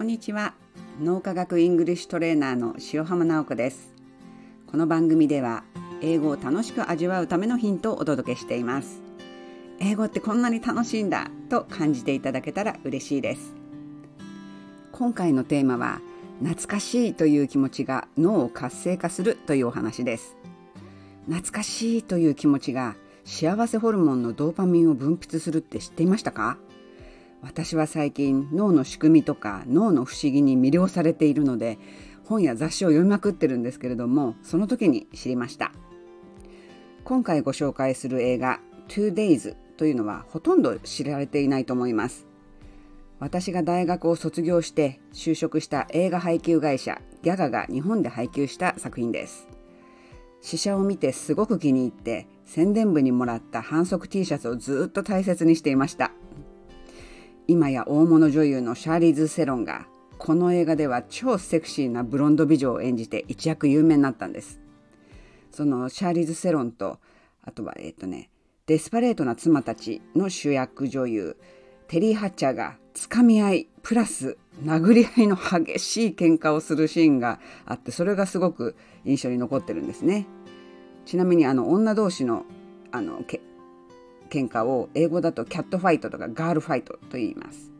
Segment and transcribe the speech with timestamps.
[0.00, 0.54] こんにちは。
[0.98, 3.92] 脳科学イングリッシュトレーナーの塩浜直子です。
[4.66, 5.62] この番組では
[6.00, 9.02] 英語を楽しく味わうためのヒントをお届けしています。
[9.78, 13.52] 英語ってこんなに楽しいんだと感じていただけたら嬉しいです。
[14.92, 16.00] 今回のテーマは
[16.38, 20.34] 懐かしいという気持ちが脳を活性化するというお話です。
[21.26, 26.56] 懐かしいという気持ちが幸せホルモンのドーパミンを分泌するって知っていましたか？
[27.42, 31.78] 私は最近脳の仕組みとか脳の不思議に魅了されているので
[32.24, 35.72] 本や雑誌を読みまくってるんですけれどもその時に知りました。
[37.04, 42.26] 今回ご紹介する映画 2days というのはほとんど知られていないと思います。
[43.18, 49.48] 私が大学を卒業して就職した映画配給会社ギャガが日本で配給した作品です。
[50.40, 56.12] 試写を見てすごく気に入って宣伝部にもらった反則 T シャツをずっと大切にしていました。
[57.50, 64.60] 今や大物女優のシャーリーズ・セロンがこの映画では超セクシーなブロンド美女を演じて一躍有名になったんです。
[65.50, 67.00] そのシャーリーズ・セロンと
[67.42, 68.30] あとはえっ、とね
[68.66, 71.36] デスパレートな妻たちの主役女優
[71.88, 80.28] テリー・ハッチャーがつかみ合いプラス殴り合いの激しい喧嘩をするシーンがあってそれがすごく印象に残ってるんですね。
[81.04, 82.44] ちなみにあの女同士の
[82.92, 83.24] あの
[84.30, 87.70] 喧嘩を英語だとキャットファイトとかガールファイトと言います。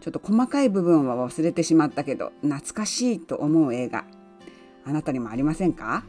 [0.00, 4.04] ちょっと細かい部分は忘れてしまったけど懐かしいと思う映画。
[4.84, 6.04] あなたにもありませんか？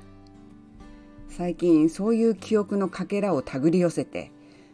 [1.29, 4.31] 最近そういう記憶のかけらを手繰り寄せて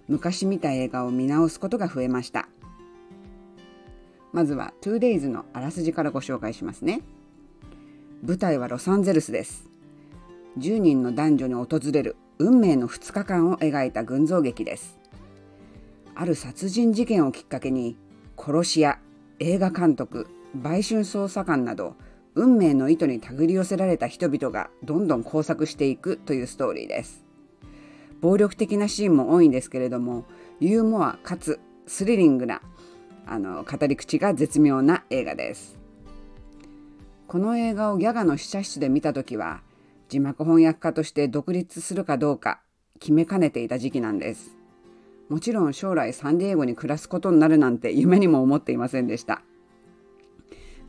[0.07, 2.49] 昔見た映画を見直すことが増えました。
[4.33, 7.01] まずは 2days のあらすじからご紹介しますね。
[8.23, 9.69] 舞台はロサンゼルスです。
[10.57, 14.99] 10人の男女に訪れる運命の2日間を描いた群像劇です。
[16.15, 17.97] ある殺人事件をきっかけに
[18.37, 18.99] 殺し屋
[19.39, 21.95] 映画監督売春捜査官など
[22.35, 27.25] 運命の糸に手繰り寄せられた人々がどんどん交錯していくというストーリーです。
[28.21, 30.25] 暴力的なシーンも多いんですけれども
[30.59, 32.61] ユーモアかつスリリングな
[33.25, 35.77] あの語り口が絶妙な映画です。
[37.27, 39.61] この映画をギャガの試写室で見た時は
[40.11, 42.59] 字幕翻訳家として独立するかどうか
[42.99, 44.57] 決めかねていた時期なんです。
[45.29, 49.41] もちろん将来サンディエゴに暮らすことになるなんて夢にも思っていませんでした。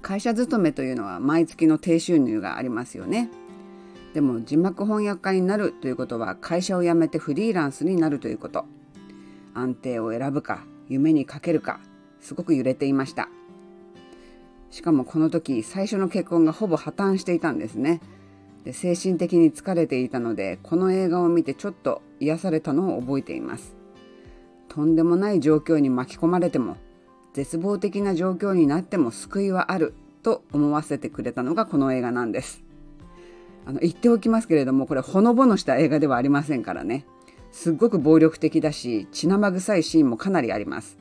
[0.02, 3.30] 会社勤めというのは毎月の低収入がありますよね。
[4.12, 8.64] でも字幕翻訳家になるということは会社を辞めてフリーランスになるということ。
[9.54, 11.78] 安定を選ぶか夢にかけるか
[12.18, 13.28] すごく揺れていました。
[14.72, 18.00] しかもこの時最初の結婚がほぼ破綻していたんですね。
[18.64, 23.76] で精神的に疲れていたのでこの映画を見てちょっと癒されたのを覚えています。
[24.68, 26.76] とんでもない状況に巻き込まれても
[27.34, 32.62] 絶望的な状況になっても救いはあると思わせてくれたのがこの映画なんです。
[33.66, 37.04] あの言っておきますけれどもこれほのぼのした映画ではありませんからね。
[37.50, 40.98] すっごく暴力的だし血生臭いシーンもかなりあります。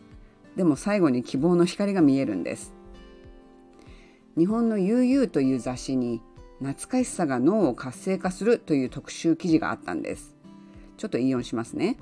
[0.55, 2.73] でも最後に希望の光が見えるんです。
[4.37, 6.21] 日本の悠々という雑誌に
[6.61, 10.35] 懐かしさが脳を活性化するという特集記事があったんです。
[10.97, 11.97] ちょっと引用しますね。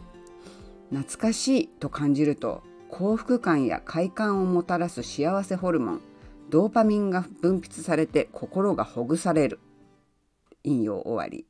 [0.92, 6.02] 懐かしいと感じると幸福感や快感をもたらす幸せホルモン
[6.50, 9.60] ドーパミンが分泌されて心がほぐされる。
[10.64, 11.46] 引用終わり。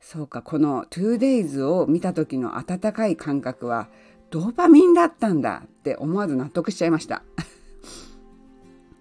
[0.00, 3.88] そうかこの 2days を見た時の温かい感覚は
[4.30, 7.22] ドーパミンだったんだって思わず納得しちゃいました。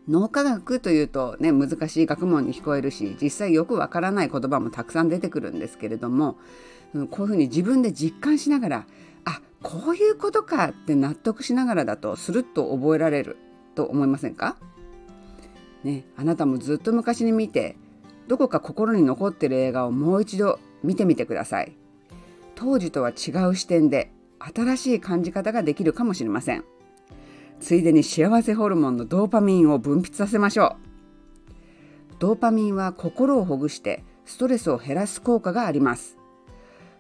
[0.08, 6.38] 脳科学というとね難しい学問に聞こえるし実際よくわからない言葉もたくさん出てくるんですけれども
[6.94, 8.88] こういうふうに自分で実感しながら
[9.26, 13.38] あこういうことかって納得しながらだとスルッと覚えられる
[13.74, 14.58] と思いませんか？
[15.84, 17.76] ねあなたもずっと昔に見て
[18.28, 21.76] どこか心に残ってる映画をもう一度見てみてください
[22.56, 26.64] 当時とは違う視点で新しい感じ方ができるかもしれません。
[27.66, 32.14] ついでに幸せホルモンのドーパミンを分泌させましょう。
[32.20, 36.16] ドーパミンは心をほぐしてストレスを減らす効果があります。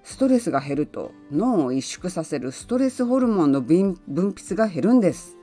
[0.02, 5.38] ストレスが減ると脳を萎縮させるストレスホルモンの分泌が減るんです。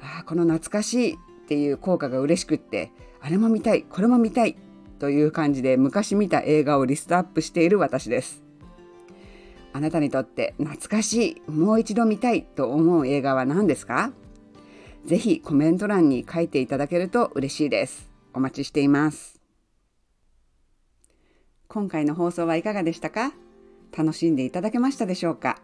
[0.00, 1.16] あこの懐かしいっ
[1.46, 4.56] ていう効果が嬉しくってあれも見たいこれも見たい
[4.98, 8.45] という感じで昔見た映画をリストアップしている私です。
[9.76, 14.10] あなたにとって懐かしい、もう一度見たいと思う映画は何ですか？
[15.04, 18.08] ぜひコメント欄に書いていただけると嬉しいです。
[18.32, 19.38] お待ちしています。
[21.68, 23.32] 今回の放送はいかがでしたか？
[23.94, 25.60] 楽しんでいただけましたでしょうか？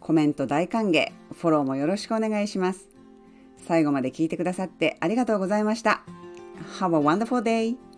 [0.00, 2.88] コメント大歓迎、フォローもよろしくお願いします。
[3.66, 6.02] 最後まで聞いてくださってありがとうございました。
[6.80, 7.93] Have a wonderful day!